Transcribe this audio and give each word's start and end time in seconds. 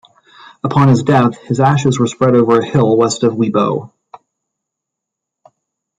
Upon 0.63 0.87
his 0.87 1.03
death, 1.03 1.37
his 1.43 1.59
ashes 1.59 1.99
were 1.99 2.07
spread 2.07 2.33
over 2.33 2.57
a 2.59 2.65
hill 2.65 2.97
west 2.97 3.21
of 3.21 3.33
Wibaux. 3.33 3.91